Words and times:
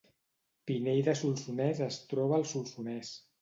Pinell 0.71 1.01
de 1.07 1.15
Solsonès 1.19 1.83
es 1.89 1.99
troba 2.15 2.37
al 2.41 2.49
Solsonès 2.55 3.15